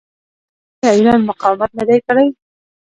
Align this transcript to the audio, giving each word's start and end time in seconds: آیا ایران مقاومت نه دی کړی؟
آیا 0.81 0.91
ایران 0.97 1.19
مقاومت 1.29 1.69
نه 1.79 1.83
دی 1.89 1.97
کړی؟ 2.07 2.25